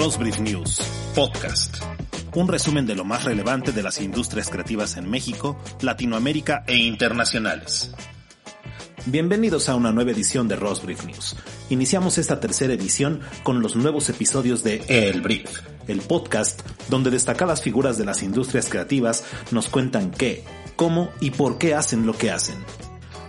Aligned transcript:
Rosbrief 0.00 0.38
News, 0.38 0.80
podcast. 1.16 1.78
Un 2.36 2.46
resumen 2.46 2.86
de 2.86 2.94
lo 2.94 3.04
más 3.04 3.24
relevante 3.24 3.72
de 3.72 3.82
las 3.82 4.00
industrias 4.00 4.48
creativas 4.48 4.96
en 4.96 5.10
México, 5.10 5.58
Latinoamérica 5.80 6.62
e 6.68 6.76
internacionales. 6.76 7.90
Bienvenidos 9.06 9.68
a 9.68 9.74
una 9.74 9.90
nueva 9.90 10.12
edición 10.12 10.46
de 10.46 10.54
Rosbrief 10.54 11.04
News. 11.04 11.34
Iniciamos 11.68 12.16
esta 12.16 12.38
tercera 12.38 12.74
edición 12.74 13.22
con 13.42 13.60
los 13.60 13.74
nuevos 13.74 14.08
episodios 14.08 14.62
de 14.62 14.84
El 14.86 15.20
Brief, 15.20 15.62
el 15.88 16.00
podcast 16.00 16.62
donde 16.88 17.10
destacadas 17.10 17.60
figuras 17.60 17.98
de 17.98 18.04
las 18.04 18.22
industrias 18.22 18.68
creativas 18.68 19.24
nos 19.50 19.66
cuentan 19.66 20.12
qué, 20.12 20.44
cómo 20.76 21.10
y 21.18 21.32
por 21.32 21.58
qué 21.58 21.74
hacen 21.74 22.06
lo 22.06 22.16
que 22.16 22.30
hacen. 22.30 22.54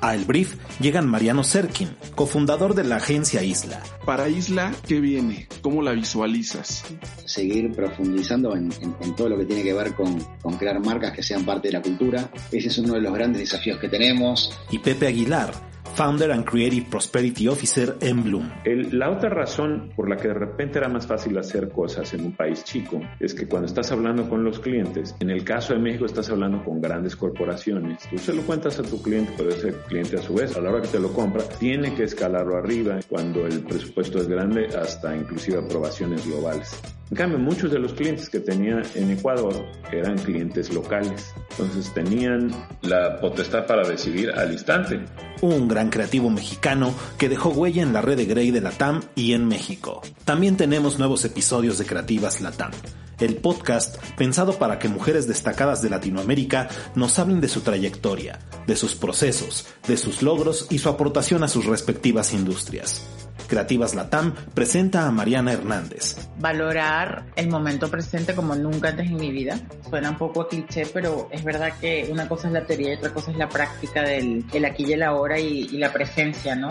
A 0.01 0.15
El 0.15 0.23
Brief 0.23 0.55
llegan 0.79 1.07
Mariano 1.07 1.43
Serkin, 1.43 1.89
cofundador 2.15 2.73
de 2.73 2.85
la 2.85 2.97
agencia 2.97 3.43
Isla. 3.43 3.81
Para 4.05 4.29
Isla, 4.29 4.71
¿qué 4.87 5.01
viene? 5.01 5.47
¿Cómo 5.61 5.81
la 5.81 5.91
visualizas? 5.91 6.85
Seguir 7.25 7.73
profundizando 7.73 8.55
en, 8.55 8.69
todo 9.17 9.29
lo 9.29 9.37
que 9.37 9.45
tiene 9.45 9.63
que 9.63 9.73
ver 9.73 9.93
con, 9.95 10.17
con, 10.41 10.55
crear 10.57 10.79
marcas 10.79 11.11
que 11.11 11.21
sean 11.21 11.45
parte 11.45 11.67
de 11.67 11.73
la 11.73 11.81
cultura. 11.81 12.31
Ese 12.51 12.69
es 12.69 12.77
uno 12.77 12.93
de 12.93 13.01
los 13.01 13.13
grandes 13.13 13.41
desafíos 13.41 13.77
que 13.79 13.89
tenemos. 13.89 14.57
Y 14.71 14.79
Pepe 14.79 15.07
Aguilar, 15.07 15.51
Founder 15.99 16.31
and 16.31 16.45
Creative 16.45 16.85
Prosperity 16.89 17.49
Officer 17.49 17.97
en 17.99 18.23
Bloom. 18.23 18.49
la 18.93 19.11
otra 19.11 19.27
razón 19.27 19.91
por 19.97 20.07
la 20.07 20.15
que 20.15 20.29
de 20.29 20.33
repente 20.33 20.77
era 20.77 20.87
más 20.87 21.05
fácil 21.05 21.37
hacer 21.37 21.67
cosas 21.67 22.13
en 22.13 22.23
un 22.23 22.31
país 22.31 22.63
chico 22.63 23.01
es 23.19 23.33
que 23.33 23.49
cuando 23.49 23.65
estás 23.65 23.91
hablando 23.91 24.29
con 24.29 24.45
los 24.45 24.61
clientes, 24.61 25.13
en 25.19 25.29
el 25.29 25.43
caso 25.43 25.73
de 25.73 25.79
México 25.79 26.05
estás 26.05 26.29
hablando 26.29 26.63
con 26.63 26.79
grandes 26.79 27.17
corporaciones, 27.17 28.07
tú 28.09 28.17
se 28.17 28.33
lo 28.33 28.43
cuentas 28.43 28.79
a 28.79 28.83
tu 28.83 29.01
cliente, 29.01 29.33
pero 29.35 29.49
ese 29.49 29.73
cliente 29.89 30.15
a 30.15 30.21
su 30.21 30.35
vez, 30.35 30.55
a 30.55 30.61
la 30.61 30.69
hora 30.69 30.81
que 30.81 30.87
te 30.87 31.01
lo 31.01 31.11
compra, 31.11 31.43
tiene 31.59 31.93
que 31.93 32.05
escalarlo 32.05 32.55
arriba 32.55 32.97
cuando 33.09 33.45
el 33.45 33.59
presupuesto 33.65 34.19
es 34.19 34.29
grande 34.29 34.67
hasta 34.67 35.13
inclusive 35.13 35.57
aprobaciones 35.57 36.25
globales. 36.25 36.79
En 37.11 37.17
cambio, 37.17 37.39
muchos 37.39 37.71
de 37.71 37.79
los 37.79 37.93
clientes 37.93 38.29
que 38.29 38.39
tenía 38.39 38.83
en 38.93 39.09
Ecuador 39.09 39.65
eran 39.91 40.15
clientes 40.19 40.71
locales. 40.71 41.33
Entonces 41.49 41.91
tenían 41.93 42.51
la 42.83 43.19
potestad 43.19 43.65
para 43.65 43.87
decidir 43.87 44.29
al 44.31 44.51
instante. 44.51 45.01
Un 45.41 45.69
gran 45.69 45.89
creativo 45.89 46.29
mexicano 46.29 46.93
que 47.17 47.29
dejó 47.29 47.49
huella 47.49 47.81
en 47.81 47.93
la 47.93 48.01
red 48.01 48.17
de 48.17 48.25
Grey 48.25 48.51
de 48.51 48.59
Latam 48.59 49.01
y 49.15 49.33
en 49.33 49.47
México. 49.47 50.01
También 50.25 50.57
tenemos 50.57 50.99
nuevos 50.99 51.23
episodios 51.23 51.77
de 51.77 51.85
Creativas 51.85 52.41
Latam. 52.41 52.71
El 53.19 53.35
podcast 53.35 53.97
pensado 54.17 54.59
para 54.59 54.79
que 54.79 54.89
mujeres 54.89 55.27
destacadas 55.27 55.81
de 55.81 55.89
Latinoamérica 55.89 56.67
nos 56.95 57.19
hablen 57.19 57.39
de 57.39 57.47
su 57.47 57.61
trayectoria, 57.61 58.39
de 58.67 58.75
sus 58.75 58.95
procesos, 58.95 59.65
de 59.87 59.95
sus 59.95 60.21
logros 60.21 60.67
y 60.69 60.79
su 60.79 60.89
aportación 60.89 61.43
a 61.43 61.47
sus 61.47 61.65
respectivas 61.65 62.33
industrias. 62.33 63.05
Creativas 63.49 63.95
Latam 63.95 64.33
presenta 64.53 65.07
a 65.07 65.11
Mariana 65.11 65.53
Hernández. 65.53 66.29
Valorar 66.37 67.25
el 67.35 67.49
momento 67.49 67.89
presente 67.89 68.35
como 68.35 68.55
nunca 68.55 68.89
antes 68.89 69.07
en 69.07 69.17
mi 69.17 69.31
vida. 69.31 69.59
Suena 69.89 70.11
un 70.11 70.17
poco 70.17 70.47
cliché, 70.47 70.85
pero 70.93 71.27
es 71.31 71.43
verdad 71.43 71.73
que 71.81 72.07
una 72.11 72.29
cosa 72.29 72.47
es 72.47 72.53
la 72.53 72.65
teoría 72.65 72.93
y 72.93 72.97
otra 72.97 73.13
cosa 73.13 73.31
es 73.31 73.37
la 73.37 73.49
práctica 73.49 74.03
del 74.03 74.45
aquí 74.65 74.85
y 74.85 74.93
el 74.93 75.03
ahora 75.03 75.39
y 75.39 75.67
la 75.77 75.91
presencia, 75.91 76.55
¿no? 76.55 76.69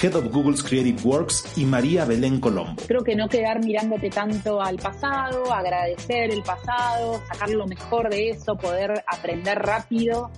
Head 0.00 0.14
of 0.14 0.32
Google's 0.32 0.62
Creative 0.62 1.00
Works 1.02 1.44
y 1.56 1.64
María 1.64 2.04
Belén 2.04 2.40
Colombo. 2.40 2.82
Creo 2.86 3.02
que 3.02 3.14
no 3.14 3.28
quedar 3.28 3.64
mirándote 3.64 4.10
tanto 4.10 4.60
al 4.60 4.76
pasado, 4.76 5.52
agradecer 5.52 6.30
el 6.30 6.42
pasado, 6.42 7.20
sacar 7.32 7.50
lo 7.50 7.66
mejor 7.66 8.10
de 8.10 8.30
eso, 8.30 8.56
poder 8.56 9.04
aprender 9.06 9.58
rápido 9.58 10.30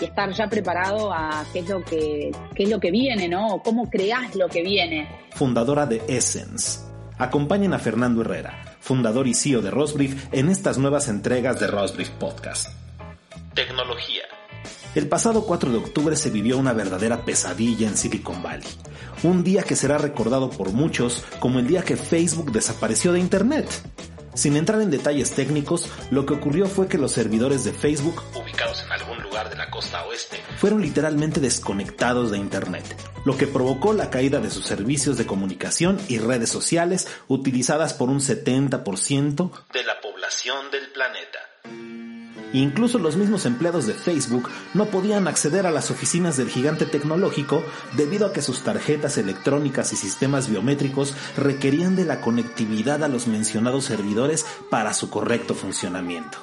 y 0.00 0.04
estar 0.04 0.32
ya 0.32 0.48
preparado 0.48 1.12
a 1.12 1.44
qué 1.52 1.60
es 1.60 1.68
lo 1.68 1.84
que, 1.84 2.30
qué 2.54 2.62
es 2.64 2.70
lo 2.70 2.80
que 2.80 2.90
viene, 2.90 3.28
¿no? 3.28 3.48
O 3.48 3.62
cómo 3.62 3.90
creas 3.90 4.34
lo 4.34 4.48
que 4.48 4.62
viene. 4.62 5.08
Fundadora 5.30 5.86
de 5.86 6.02
Essence. 6.08 6.80
Acompañen 7.18 7.74
a 7.74 7.78
Fernando 7.78 8.22
Herrera, 8.22 8.76
fundador 8.80 9.26
y 9.26 9.34
CEO 9.34 9.60
de 9.60 9.70
Rosbrief, 9.70 10.32
en 10.32 10.48
estas 10.48 10.78
nuevas 10.78 11.08
entregas 11.08 11.60
de 11.60 11.66
Rosbrief 11.66 12.08
Podcast. 12.10 12.70
Tecnología. 13.54 14.22
El 14.92 15.08
pasado 15.08 15.44
4 15.46 15.70
de 15.70 15.78
octubre 15.78 16.16
se 16.16 16.30
vivió 16.30 16.58
una 16.58 16.72
verdadera 16.72 17.24
pesadilla 17.24 17.86
en 17.86 17.96
Silicon 17.96 18.42
Valley. 18.42 18.66
Un 19.22 19.44
día 19.44 19.62
que 19.62 19.76
será 19.76 19.98
recordado 19.98 20.50
por 20.50 20.72
muchos 20.72 21.24
como 21.38 21.60
el 21.60 21.68
día 21.68 21.82
que 21.84 21.96
Facebook 21.96 22.50
desapareció 22.50 23.12
de 23.12 23.20
Internet. 23.20 23.68
Sin 24.34 24.56
entrar 24.56 24.80
en 24.80 24.90
detalles 24.90 25.30
técnicos, 25.30 25.88
lo 26.10 26.26
que 26.26 26.34
ocurrió 26.34 26.66
fue 26.66 26.88
que 26.88 26.98
los 26.98 27.12
servidores 27.12 27.62
de 27.62 27.72
Facebook, 27.72 28.20
ubicados 28.34 28.82
en 28.82 28.90
algún 28.90 29.22
lugar 29.22 29.48
de 29.48 29.56
la 29.56 29.70
costa 29.70 30.04
oeste, 30.06 30.38
fueron 30.56 30.82
literalmente 30.82 31.38
desconectados 31.38 32.32
de 32.32 32.38
Internet, 32.38 32.84
lo 33.24 33.36
que 33.36 33.46
provocó 33.46 33.92
la 33.92 34.10
caída 34.10 34.40
de 34.40 34.50
sus 34.50 34.66
servicios 34.66 35.16
de 35.18 35.26
comunicación 35.26 36.00
y 36.08 36.18
redes 36.18 36.50
sociales 36.50 37.06
utilizadas 37.28 37.94
por 37.94 38.08
un 38.08 38.18
70% 38.18 39.50
de 39.72 39.84
la 39.84 40.00
población 40.00 40.70
del 40.72 40.90
planeta. 40.90 41.49
Incluso 42.52 42.98
los 42.98 43.16
mismos 43.16 43.46
empleados 43.46 43.86
de 43.86 43.94
Facebook 43.94 44.48
no 44.74 44.86
podían 44.86 45.28
acceder 45.28 45.66
a 45.66 45.70
las 45.70 45.90
oficinas 45.90 46.36
del 46.36 46.48
gigante 46.48 46.86
tecnológico 46.86 47.62
debido 47.96 48.26
a 48.26 48.32
que 48.32 48.42
sus 48.42 48.62
tarjetas 48.62 49.18
electrónicas 49.18 49.92
y 49.92 49.96
sistemas 49.96 50.48
biométricos 50.48 51.14
requerían 51.36 51.96
de 51.96 52.04
la 52.04 52.20
conectividad 52.20 53.04
a 53.04 53.08
los 53.08 53.28
mencionados 53.28 53.84
servidores 53.84 54.46
para 54.68 54.94
su 54.94 55.10
correcto 55.10 55.54
funcionamiento. 55.54 56.38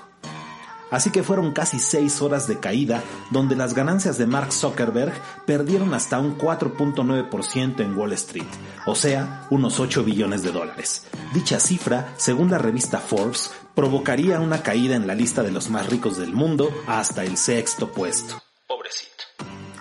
Así 0.89 1.09
que 1.11 1.23
fueron 1.23 1.51
casi 1.51 1.79
seis 1.79 2.21
horas 2.21 2.47
de 2.47 2.59
caída 2.59 3.03
donde 3.29 3.55
las 3.55 3.73
ganancias 3.73 4.17
de 4.17 4.25
Mark 4.25 4.53
Zuckerberg 4.53 5.11
perdieron 5.45 5.93
hasta 5.93 6.19
un 6.19 6.37
4.9% 6.37 7.81
en 7.81 7.97
Wall 7.97 8.13
Street, 8.13 8.47
o 8.85 8.95
sea, 8.95 9.45
unos 9.49 9.81
8 9.81 10.05
billones 10.05 10.43
de 10.43 10.53
dólares. 10.53 11.05
Dicha 11.33 11.59
cifra, 11.59 12.13
según 12.15 12.49
la 12.49 12.57
revista 12.57 12.99
Forbes, 12.99 13.51
provocaría 13.77 14.39
una 14.39 14.63
caída 14.63 14.95
en 14.95 15.05
la 15.05 15.13
lista 15.13 15.43
de 15.43 15.51
los 15.51 15.69
más 15.69 15.87
ricos 15.87 16.17
del 16.17 16.33
mundo 16.33 16.71
hasta 16.87 17.23
el 17.23 17.37
sexto 17.37 17.91
puesto. 17.91 18.41
Pobrecito. 18.67 19.23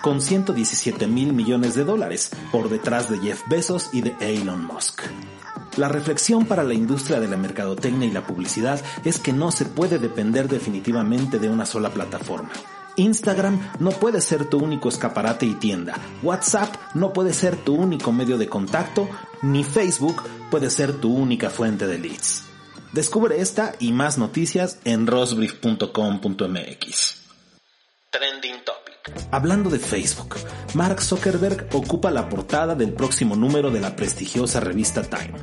Con 0.02 0.20
117 0.20 1.06
mil 1.06 1.32
millones 1.32 1.74
de 1.76 1.84
dólares, 1.84 2.30
por 2.52 2.68
detrás 2.68 3.08
de 3.08 3.18
Jeff 3.20 3.40
Bezos 3.48 3.88
y 3.94 4.02
de 4.02 4.14
Elon 4.20 4.66
Musk. 4.66 5.00
La 5.78 5.88
reflexión 5.88 6.44
para 6.44 6.62
la 6.62 6.74
industria 6.74 7.20
de 7.20 7.28
la 7.28 7.38
mercadotecnia 7.38 8.06
y 8.06 8.10
la 8.10 8.26
publicidad 8.26 8.78
es 9.06 9.18
que 9.18 9.32
no 9.32 9.50
se 9.50 9.64
puede 9.64 9.98
depender 9.98 10.46
definitivamente 10.46 11.38
de 11.38 11.48
una 11.48 11.64
sola 11.64 11.88
plataforma. 11.88 12.50
Instagram 12.96 13.58
no 13.78 13.92
puede 13.92 14.20
ser 14.20 14.44
tu 14.44 14.58
único 14.58 14.90
escaparate 14.90 15.46
y 15.46 15.54
tienda. 15.54 15.94
WhatsApp 16.22 16.74
no 16.92 17.14
puede 17.14 17.32
ser 17.32 17.56
tu 17.56 17.74
único 17.74 18.12
medio 18.12 18.36
de 18.36 18.46
contacto, 18.46 19.08
ni 19.40 19.64
Facebook 19.64 20.22
puede 20.50 20.68
ser 20.68 20.92
tu 20.92 21.14
única 21.14 21.48
fuente 21.48 21.86
de 21.86 21.98
leads. 21.98 22.46
Descubre 22.92 23.40
esta 23.40 23.74
y 23.78 23.92
más 23.92 24.18
noticias 24.18 24.78
en 24.84 25.06
rosbrief.com.mx. 25.06 27.16
Trending 28.10 28.64
Topic. 28.64 29.28
Hablando 29.30 29.70
de 29.70 29.78
Facebook, 29.78 30.36
Mark 30.74 31.00
Zuckerberg 31.02 31.68
ocupa 31.72 32.10
la 32.10 32.28
portada 32.28 32.74
del 32.74 32.92
próximo 32.92 33.36
número 33.36 33.70
de 33.70 33.80
la 33.80 33.96
prestigiosa 33.96 34.60
revista 34.60 35.02
Time. 35.02 35.34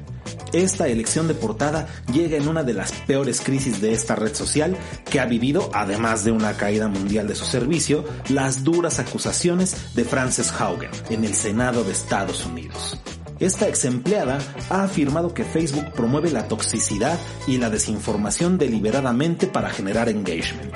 Esta 0.54 0.88
elección 0.88 1.28
de 1.28 1.34
portada 1.34 1.88
llega 2.14 2.38
en 2.38 2.48
una 2.48 2.64
de 2.64 2.74
las 2.74 2.92
peores 2.92 3.42
crisis 3.42 3.82
de 3.82 3.92
esta 3.92 4.16
red 4.16 4.36
social 4.36 4.78
que 5.10 5.20
ha 5.20 5.26
vivido, 5.26 5.72
además 5.74 6.24
de 6.24 6.32
una 6.32 6.56
caída 6.58 6.88
mundial 6.88 7.28
de 7.28 7.36
su 7.36 7.46
servicio, 7.46 8.06
las 8.30 8.64
duras 8.64 9.00
acusaciones 9.00 9.96
de 9.96 10.06
Frances 10.06 10.52
Haugen 10.52 10.92
en 11.10 11.26
el 11.26 11.34
Senado 11.34 11.84
de 11.84 11.92
Estados 11.92 12.46
Unidos. 12.46 13.00
Esta 13.44 13.68
ex 13.68 13.84
empleada 13.84 14.40
ha 14.70 14.84
afirmado 14.84 15.34
que 15.34 15.44
Facebook 15.44 15.92
promueve 15.92 16.32
la 16.32 16.48
toxicidad 16.48 17.20
y 17.46 17.58
la 17.58 17.70
desinformación 17.70 18.58
deliberadamente 18.58 19.48
para 19.48 19.70
generar 19.70 20.08
engagement. 20.08 20.74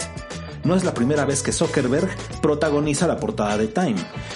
No 0.66 0.76
es 0.76 0.84
la 0.84 0.94
primera 0.94 1.24
vez 1.24 1.44
que 1.44 1.54
Zuckerberg 1.54 2.10
protagoniza 2.42 3.08
la 3.08 3.22
portada 3.22 3.58
de 3.58 3.70
Time. 3.70 3.96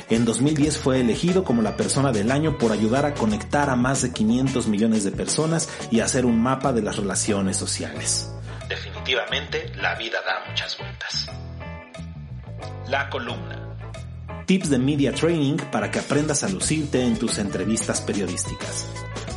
En 0.09 0.23
2010 0.23 0.77
fue 0.77 1.01
elegido 1.01 1.43
como 1.43 1.61
la 1.61 1.75
persona 1.75 2.13
del 2.13 2.31
año 2.31 2.57
por 2.57 2.71
ayudar 2.71 3.05
a 3.05 3.15
conectar 3.15 3.69
a 3.69 3.75
más 3.75 4.01
de 4.01 4.13
500 4.13 4.65
millones 4.67 5.03
de 5.03 5.11
personas 5.11 5.67
y 5.91 5.99
hacer 5.99 6.25
un 6.25 6.41
mapa 6.41 6.71
de 6.71 6.83
las 6.83 6.95
relaciones 6.95 7.57
sociales. 7.57 8.31
Definitivamente, 8.69 9.73
la 9.75 9.95
vida 9.95 10.19
da 10.25 10.49
muchas 10.49 10.77
vueltas. 10.77 11.27
La 12.87 13.09
columna 13.09 13.60
tips 14.51 14.69
de 14.69 14.79
media 14.79 15.13
training 15.13 15.55
para 15.71 15.89
que 15.89 15.99
aprendas 15.99 16.43
a 16.43 16.49
lucirte 16.49 17.05
en 17.05 17.15
tus 17.15 17.37
entrevistas 17.37 18.01
periodísticas. 18.01 18.85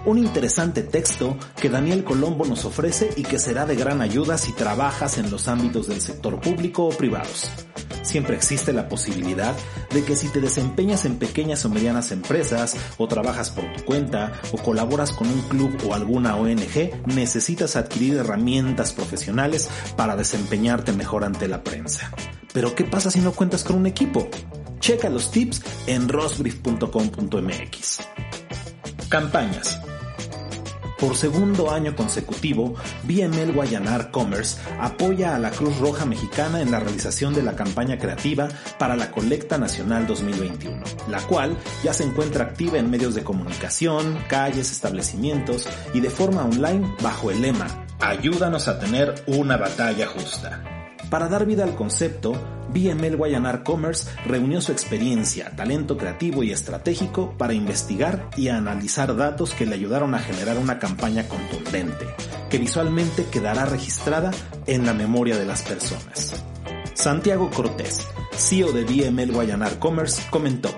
Un 0.07 0.19
interesante 0.19 0.83
texto 0.83 1.37
que 1.55 1.69
Daniel 1.69 2.03
Colombo 2.03 2.45
nos 2.45 2.65
ofrece 2.65 3.11
y 3.17 3.23
que 3.23 3.39
será 3.39 3.65
de 3.65 3.77
gran 3.77 4.03
ayuda 4.03 4.37
si 4.39 4.51
trabajas 4.51 5.17
en 5.19 5.31
los 5.31 5.47
ámbitos 5.47 5.87
del 5.87 6.01
sector 6.01 6.41
público 6.41 6.87
o 6.87 6.89
privados. 6.89 7.49
Siempre 8.03 8.35
existe 8.35 8.73
la 8.73 8.89
posibilidad 8.89 9.55
de 9.93 10.03
que 10.03 10.17
si 10.17 10.27
te 10.31 10.41
desempeñas 10.41 11.05
en 11.05 11.17
pequeñas 11.17 11.65
o 11.65 11.69
medianas 11.69 12.11
empresas, 12.11 12.75
o 12.99 13.07
trabajas 13.07 13.51
por 13.51 13.73
tu 13.73 13.85
cuenta, 13.85 14.33
o 14.51 14.59
colaboras 14.59 15.13
con 15.13 15.29
un 15.29 15.43
club 15.43 15.79
o 15.89 15.95
alguna 15.95 16.35
ONG, 16.35 17.07
necesitas 17.07 17.77
adquirir 17.77 18.17
herramientas 18.17 18.93
profesionales 18.93 19.71
para 19.97 20.17
desempeñarte 20.17 20.93
mejor 20.93 21.23
ante 21.23 21.47
la 21.47 21.63
prensa. 21.63 22.11
Pero 22.53 22.75
¿qué 22.75 22.83
pasa 22.83 23.13
si 23.13 23.21
no 23.21 23.31
cuentas 23.31 23.63
con 23.63 23.77
un 23.77 23.87
equipo? 23.87 24.29
Checa 24.85 25.09
los 25.09 25.31
tips 25.31 25.63
en 25.87 26.11
rosbrief.com.mx. 26.11 28.01
Campañas. 29.09 29.81
Por 31.01 31.17
segundo 31.17 31.71
año 31.71 31.97
consecutivo, 31.97 32.75
BML 33.05 33.55
Guayanar 33.55 34.11
Commerce 34.11 34.61
apoya 34.79 35.37
a 35.37 35.39
la 35.39 35.53
Cruz 35.53 35.79
Roja 35.79 36.05
Mexicana 36.05 36.61
en 36.61 36.71
la 36.71 36.81
realización 36.81 37.33
de 37.33 37.43
la 37.43 37.57
campaña 37.57 37.97
creativa 37.97 38.49
para 38.79 38.95
la 38.95 39.11
Colecta 39.11 39.57
Nacional 39.57 40.07
2021, 40.07 40.85
la 41.09 41.23
cual 41.23 41.57
ya 41.83 41.95
se 41.95 42.05
encuentra 42.05 42.45
activa 42.45 42.77
en 42.77 42.91
medios 42.91 43.15
de 43.15 43.25
comunicación, 43.25 44.19
calles, 44.29 44.71
establecimientos 44.71 45.67
y 45.95 46.01
de 46.01 46.11
forma 46.11 46.45
online 46.45 46.95
bajo 47.01 47.31
el 47.31 47.41
lema 47.41 47.87
Ayúdanos 48.01 48.69
a 48.69 48.79
tener 48.79 49.15
una 49.29 49.57
batalla 49.57 50.07
justa. 50.09 50.74
Para 51.11 51.29
dar 51.29 51.47
vida 51.47 51.65
al 51.65 51.75
concepto, 51.75 52.33
BML 52.73 53.17
Guayanar 53.17 53.63
Commerce 53.63 54.11
reunió 54.27 54.61
su 54.61 54.73
experiencia, 54.73 55.51
talento 55.55 55.97
creativo 55.97 56.43
y 56.43 56.51
estratégico 56.51 57.35
para 57.39 57.55
investigar 57.55 58.29
y 58.37 58.49
analizar 58.49 59.15
datos 59.17 59.55
que 59.55 59.67
le 59.67 59.75
ayudaron 59.75 60.15
a 60.15 60.19
generar 60.19 60.59
una 60.59 60.79
campaña 60.79 61.29
contundente, 61.29 62.07
que 62.51 62.59
visualmente 62.59 63.27
quedará 63.27 63.65
registrada 63.65 64.33
en 64.67 64.87
la 64.87 64.95
memoria 64.95 65.37
de 65.37 65.47
las 65.47 65.63
personas. 65.63 66.43
Santiago 66.95 67.51
Cortés, 67.51 68.07
CEO 68.37 68.73
de 68.73 68.85
BML 68.85 69.33
Guayanar 69.33 69.79
Commerce, 69.79 70.23
comentó, 70.31 70.71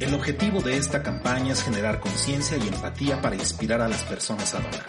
el 0.00 0.14
objetivo 0.14 0.60
de 0.60 0.76
esta 0.76 1.02
campaña 1.02 1.52
es 1.52 1.62
generar 1.62 2.00
conciencia 2.00 2.56
y 2.56 2.68
empatía 2.68 3.20
para 3.20 3.36
inspirar 3.36 3.80
a 3.80 3.88
las 3.88 4.02
personas 4.02 4.54
a 4.54 4.60
donar. 4.60 4.86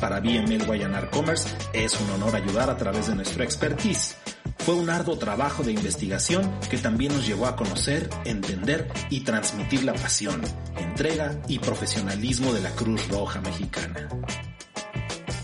Para 0.00 0.20
BML 0.20 0.64
Guayanar 0.64 1.10
Commerce 1.10 1.48
es 1.72 1.98
un 2.00 2.10
honor 2.10 2.36
ayudar 2.36 2.70
a 2.70 2.76
través 2.76 3.08
de 3.08 3.14
nuestra 3.14 3.44
expertise. 3.44 4.16
Fue 4.58 4.74
un 4.74 4.90
arduo 4.90 5.18
trabajo 5.18 5.62
de 5.62 5.72
investigación 5.72 6.50
que 6.70 6.78
también 6.78 7.12
nos 7.12 7.26
llevó 7.26 7.46
a 7.46 7.56
conocer, 7.56 8.08
entender 8.24 8.88
y 9.10 9.20
transmitir 9.20 9.84
la 9.84 9.94
pasión, 9.94 10.40
entrega 10.76 11.40
y 11.48 11.58
profesionalismo 11.58 12.52
de 12.52 12.60
la 12.60 12.70
Cruz 12.70 13.08
Roja 13.08 13.40
Mexicana. 13.40 14.08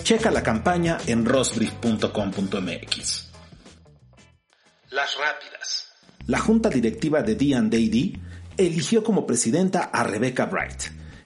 Checa 0.02 0.30
la 0.30 0.42
campaña 0.42 0.98
en 1.06 1.24
rosbrief.com.mx. 1.24 3.30
Las 4.90 5.16
rápidas. 5.16 5.88
La 6.26 6.38
junta 6.38 6.68
directiva 6.68 7.22
de 7.22 7.34
D&D 7.34 8.20
eligió 8.56 9.02
como 9.02 9.26
presidenta 9.26 9.80
a 9.82 10.04
Rebecca 10.04 10.46
Bright, 10.46 10.82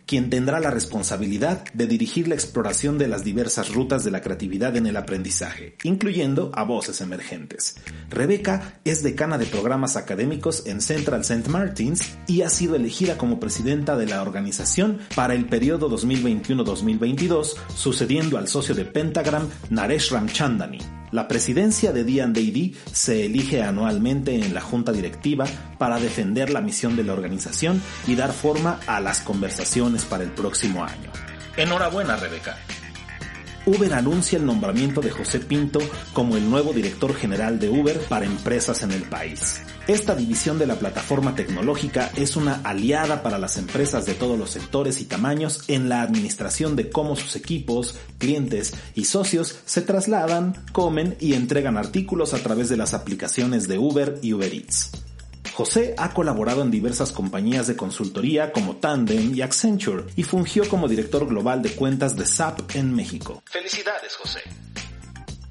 quien 0.07 0.31
tendrá 0.31 0.59
la 0.59 0.71
responsabilidad 0.71 1.65
de 1.75 1.87
dirigir 1.87 2.29
la 2.29 2.35
exploración 2.35 2.97
de 2.97 3.09
las 3.09 3.25
diversas 3.25 3.75
rutas 3.75 4.05
de 4.05 4.11
la 4.11 4.23
creatividad 4.23 4.75
en 4.77 4.87
el 4.87 4.97
aprendizaje, 4.97 5.77
incluyendo 5.85 6.51
a 6.55 6.65
voces 6.65 7.03
emergentes. 7.03 7.77
Rebecca 8.09 8.81
es 8.85 9.03
decana 9.03 9.37
de 9.37 9.45
programas 9.45 9.97
académicos 9.97 10.67
en 10.67 10.81
Central 10.81 11.21
St. 11.21 11.51
Martins 11.51 12.17
y 12.27 12.41
ha 12.41 12.49
sido 12.49 12.75
elegida 12.75 13.19
como 13.19 13.39
presidenta 13.39 13.97
de 13.97 14.07
la 14.07 14.23
organización 14.23 14.99
para 15.15 15.35
el 15.35 15.45
periodo 15.45 15.91
2021-2022, 15.91 17.55
sucediendo 17.75 18.39
al 18.39 18.49
socio 18.49 18.75
de 18.75 18.87
Pentagram, 18.87 19.47
Naresh 19.69 20.11
Ramchandani. 20.11 20.98
La 21.11 21.27
presidencia 21.29 21.93
de 21.93 22.05
D&D 22.05 22.75
se 22.93 23.25
elige 23.25 23.63
anualmente 23.63 24.35
en 24.35 24.53
la 24.55 24.61
junta 24.61 24.93
directiva 24.93 25.47
para 25.79 25.99
defender 25.99 26.51
la 26.51 26.61
misión 26.61 26.97
de 26.97 27.05
la 27.05 27.15
organización 27.15 27.83
y 28.07 28.15
dar 28.15 28.33
forma 28.33 28.81
a 28.87 29.01
las 29.01 29.21
conversaciones 29.21 30.05
para 30.05 30.25
el 30.25 30.33
próximo 30.33 30.85
año. 30.85 31.11
Enhorabuena, 31.57 32.17
Rebeca. 32.17 32.57
Uber 33.67 33.93
anuncia 33.93 34.39
el 34.39 34.47
nombramiento 34.47 35.01
de 35.01 35.11
José 35.11 35.41
Pinto 35.41 35.81
como 36.13 36.37
el 36.37 36.49
nuevo 36.49 36.73
director 36.73 37.15
general 37.15 37.59
de 37.59 37.69
Uber 37.69 37.99
para 38.09 38.25
empresas 38.25 38.83
en 38.83 38.93
el 38.93 39.03
país. 39.03 39.63
Esta 39.89 40.15
división 40.15 40.59
de 40.59 40.67
la 40.67 40.75
plataforma 40.75 41.35
tecnológica 41.35 42.13
es 42.15 42.37
una 42.37 42.61
aliada 42.63 43.23
para 43.23 43.39
las 43.39 43.57
empresas 43.57 44.05
de 44.05 44.13
todos 44.13 44.39
los 44.39 44.51
sectores 44.51 45.01
y 45.01 45.07
tamaños 45.07 45.65
en 45.67 45.89
la 45.89 46.03
administración 46.03 46.77
de 46.77 46.91
cómo 46.91 47.17
sus 47.17 47.37
equipos, 47.37 47.97
clientes 48.19 48.75
y 48.95 49.07
socios 49.07 49.61
se 49.65 49.81
trasladan, 49.81 50.63
comen 50.73 51.17
y 51.21 51.33
entregan 51.33 51.79
artículos 51.79 52.35
a 52.35 52.43
través 52.43 52.69
de 52.69 52.77
las 52.77 52.93
aplicaciones 52.93 53.67
de 53.67 53.79
Uber 53.79 54.19
y 54.21 54.35
Uber 54.35 54.53
Eats. 54.53 54.91
José 55.55 55.95
ha 55.97 56.13
colaborado 56.13 56.61
en 56.61 56.71
diversas 56.71 57.11
compañías 57.11 57.67
de 57.67 57.75
consultoría 57.75 58.53
como 58.53 58.77
Tandem 58.77 59.35
y 59.35 59.41
Accenture 59.41 60.05
y 60.17 60.23
fungió 60.23 60.69
como 60.69 60.87
director 60.87 61.27
global 61.27 61.63
de 61.63 61.71
cuentas 61.71 62.15
de 62.15 62.27
SAP 62.27 62.77
en 62.77 62.95
México. 62.95 63.43
Felicidades, 63.47 64.15
José. 64.17 64.41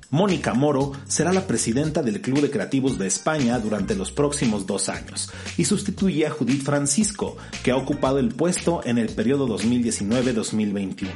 Mónica 0.09 0.53
Moro 0.53 0.93
será 1.05 1.33
la 1.33 1.47
presidenta 1.47 2.01
del 2.01 2.21
Club 2.21 2.39
de 2.39 2.49
Creativos 2.49 2.97
de 2.97 3.07
España 3.07 3.59
durante 3.59 3.93
los 3.93 4.11
próximos 4.11 4.65
dos 4.65 4.87
años 4.87 5.29
y 5.57 5.65
sustituye 5.65 6.25
a 6.25 6.31
Judith 6.31 6.63
Francisco, 6.63 7.35
que 7.61 7.71
ha 7.71 7.75
ocupado 7.75 8.17
el 8.19 8.29
puesto 8.29 8.81
en 8.85 8.99
el 8.99 9.09
periodo 9.09 9.47
2019-2021. 9.49 11.09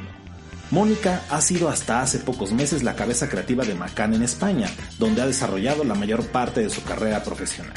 Mónica 0.70 1.22
ha 1.30 1.40
sido 1.40 1.70
hasta 1.70 2.02
hace 2.02 2.18
pocos 2.18 2.52
meses 2.52 2.82
la 2.82 2.94
cabeza 2.94 3.30
creativa 3.30 3.64
de 3.64 3.74
Macan 3.74 4.12
en 4.12 4.22
España, 4.22 4.68
donde 4.98 5.22
ha 5.22 5.26
desarrollado 5.26 5.84
la 5.84 5.94
mayor 5.94 6.26
parte 6.26 6.60
de 6.60 6.70
su 6.70 6.82
carrera 6.82 7.24
profesional. 7.24 7.74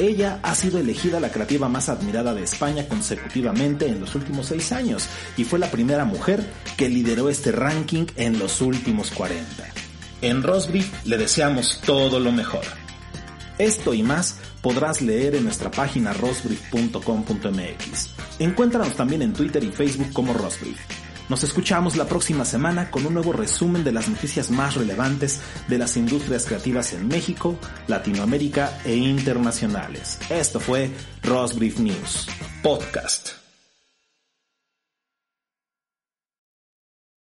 Ella 0.00 0.40
ha 0.42 0.54
sido 0.56 0.78
elegida 0.78 1.20
la 1.20 1.30
creativa 1.30 1.68
más 1.68 1.88
admirada 1.88 2.34
de 2.34 2.42
España 2.42 2.86
consecutivamente 2.88 3.86
en 3.86 4.00
los 4.00 4.14
últimos 4.16 4.46
seis 4.46 4.72
años 4.72 5.08
y 5.36 5.44
fue 5.44 5.58
la 5.60 5.70
primera 5.70 6.04
mujer 6.04 6.44
que 6.76 6.88
lideró 6.88 7.28
este 7.28 7.52
ranking 7.52 8.06
en 8.16 8.38
los 8.38 8.60
últimos 8.60 9.10
40. 9.10 9.87
En 10.20 10.42
Rosbrief 10.42 11.06
le 11.06 11.16
deseamos 11.16 11.80
todo 11.84 12.18
lo 12.18 12.32
mejor. 12.32 12.64
Esto 13.58 13.94
y 13.94 14.02
más 14.02 14.38
podrás 14.62 15.00
leer 15.00 15.34
en 15.34 15.44
nuestra 15.44 15.70
página 15.70 16.12
rosbrief.com.mx. 16.12 18.14
Encuéntranos 18.38 18.94
también 18.94 19.22
en 19.22 19.32
Twitter 19.32 19.62
y 19.64 19.70
Facebook 19.70 20.12
como 20.12 20.32
Rosbrief. 20.32 20.78
Nos 21.28 21.44
escuchamos 21.44 21.96
la 21.96 22.06
próxima 22.06 22.44
semana 22.44 22.90
con 22.90 23.06
un 23.06 23.14
nuevo 23.14 23.32
resumen 23.32 23.84
de 23.84 23.92
las 23.92 24.08
noticias 24.08 24.50
más 24.50 24.76
relevantes 24.76 25.40
de 25.68 25.76
las 25.76 25.96
industrias 25.96 26.46
creativas 26.46 26.94
en 26.94 27.06
México, 27.06 27.58
Latinoamérica 27.86 28.78
e 28.84 28.96
internacionales. 28.96 30.18
Esto 30.30 30.58
fue 30.58 30.90
Rosbrief 31.22 31.78
News, 31.78 32.28
podcast. 32.62 33.47